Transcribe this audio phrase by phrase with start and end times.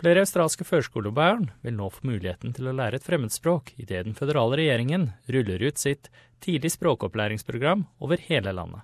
[0.00, 4.56] Flere australske førskolebarn vil nå få muligheten til å lære et fremmedspråk idet den føderale
[4.56, 6.08] regjeringen ruller ut sitt
[6.40, 8.80] tidlig språkopplæringsprogram over hele landet.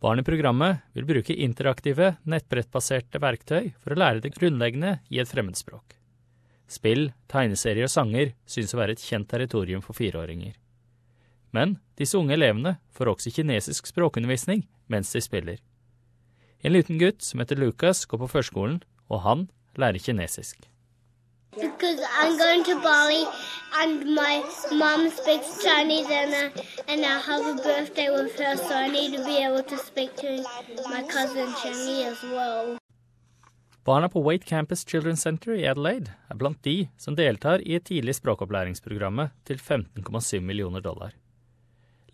[0.00, 5.28] Barn i programmet vil bruke interaktive, nettbrettbaserte verktøy for å lære det grunnleggende i et
[5.28, 5.98] fremmedspråk.
[6.72, 10.56] Spill, tegneserier og sanger synes å være et kjent territorium for fireåringer.
[11.52, 15.60] Men disse unge elevene får også kinesisk språkundervisning mens de spiller.
[16.64, 18.80] En liten gutt som heter Lucas, går på førskolen,
[19.12, 20.68] og han lærer kinesisk.
[21.52, 23.24] Because I'm going to Bali
[23.80, 26.44] and my mom speaks Chinese and I,
[26.88, 30.16] and I have a birthday with her, so I need to be able to speak
[30.16, 30.30] to
[30.88, 32.78] my cousin Chinese as well.
[33.84, 37.84] Barna på Wait Campus Children's Center i Adelaide er blant de som deltar i et
[37.84, 41.10] tidlig språkopplæringsprogrammet til 15,7 millioner dollar.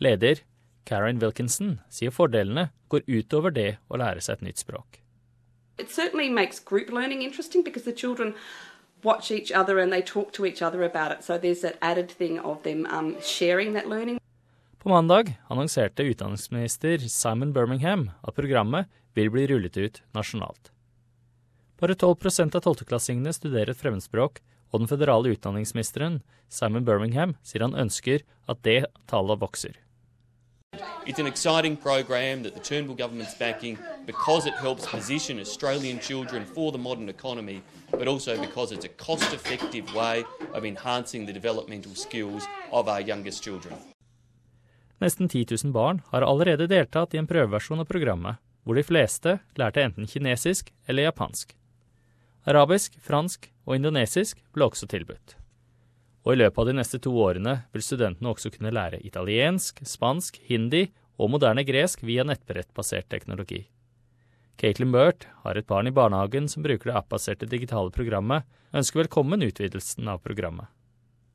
[0.00, 0.40] Leder
[0.86, 5.02] Karen Wilkinson sier fordelene går utover det å lære seg et nytt språk.
[5.78, 8.34] It certainly makes group learning interesting because the children
[9.02, 11.24] watch each other and they talk to each other about it.
[11.24, 14.18] So there's that added thing of them um, sharing that learning.
[14.78, 20.72] På mandag annonserte utdanningsminister Simon Birmingham at programmet vil bli rullet ut nasjonalt.
[21.78, 27.76] Bare 12% av tolvteklassingene studerer et fremmedspråk, og den føderale utdanningsministeren Simon Birmingham sier han
[27.78, 29.74] ønsker at det tallet vokser.
[31.06, 36.44] It's an exciting program that the Turnbull government's backing because it helps position Australian children
[36.54, 41.32] for the modern economy, but also because it's a cost effective way of enhancing the
[41.32, 43.74] developmental skills of our youngest children.
[45.00, 49.38] Nesten 10 000 barn har allerede deltatt i en prøveversjon av programmet, hvor de fleste
[49.56, 51.54] lærte enten kinesisk eller japansk.
[52.48, 55.36] Arabisk, fransk og indonesisk ble også tilbudt.
[56.26, 60.40] Og i løpet av de neste to årene vil studentene også kunne lære italiensk, spansk,
[60.48, 60.88] hindi
[61.18, 63.66] og moderne gresk via nettbrettbasert teknologi.
[64.58, 68.42] Caitlin Burt har et barn i barnehagen som bruker det app-baserte digitale programmet,
[68.74, 70.66] ønsker velkommen utvidelsen av programmet.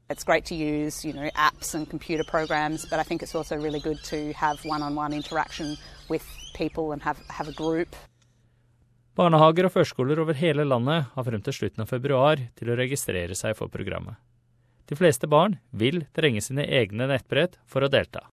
[0.10, 3.56] It's great to use, you know, apps and computer programs, but I think it's also
[3.56, 5.78] really good to have one-on-one interaction
[6.10, 6.24] with
[6.54, 7.96] people and have, have a group.
[9.16, 13.38] Barnehager og førskoler over hele landet har frem til slutten av februar til å registrere
[13.38, 14.20] seg for programmet.
[14.90, 18.28] De fleste barn vil trenge sine egne nettbrett for å delta.